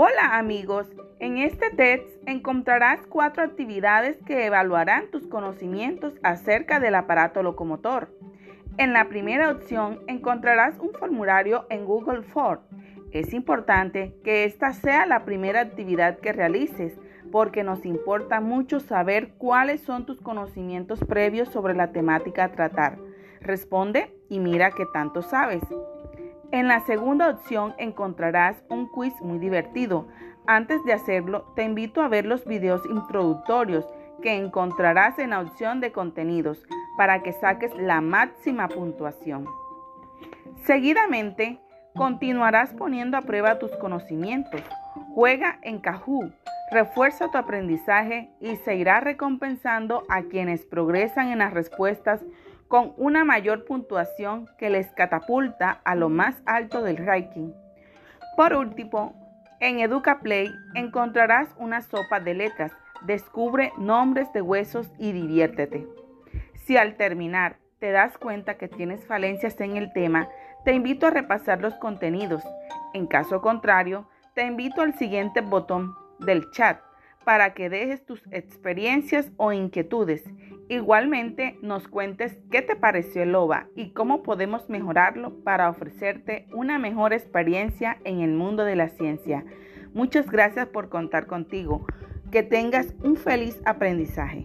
[0.00, 0.86] Hola amigos,
[1.18, 8.08] en este test encontrarás cuatro actividades que evaluarán tus conocimientos acerca del aparato locomotor.
[8.76, 12.60] En la primera opción encontrarás un formulario en Google Form.
[13.10, 16.96] Es importante que esta sea la primera actividad que realices
[17.32, 22.98] porque nos importa mucho saber cuáles son tus conocimientos previos sobre la temática a tratar.
[23.40, 25.64] Responde y mira qué tanto sabes.
[26.50, 30.08] En la segunda opción encontrarás un quiz muy divertido.
[30.46, 33.86] Antes de hacerlo, te invito a ver los videos introductorios
[34.22, 36.64] que encontrarás en la opción de contenidos
[36.96, 39.46] para que saques la máxima puntuación.
[40.64, 41.60] Seguidamente,
[41.94, 44.62] continuarás poniendo a prueba tus conocimientos.
[45.14, 46.32] Juega en Kahoot,
[46.70, 52.22] refuerza tu aprendizaje y se irá recompensando a quienes progresan en las respuestas
[52.68, 57.52] con una mayor puntuación que les catapulta a lo más alto del ranking.
[58.36, 59.14] Por último,
[59.60, 62.72] en EducaPlay encontrarás una sopa de letras.
[63.02, 65.86] Descubre nombres de huesos y diviértete.
[66.54, 70.28] Si al terminar te das cuenta que tienes falencias en el tema,
[70.64, 72.42] te invito a repasar los contenidos.
[72.92, 76.80] En caso contrario, te invito al siguiente botón del chat
[77.24, 80.24] para que dejes tus experiencias o inquietudes.
[80.70, 86.78] Igualmente nos cuentes qué te pareció el OVA y cómo podemos mejorarlo para ofrecerte una
[86.78, 89.44] mejor experiencia en el mundo de la ciencia.
[89.94, 91.86] Muchas gracias por contar contigo.
[92.30, 94.44] Que tengas un feliz aprendizaje.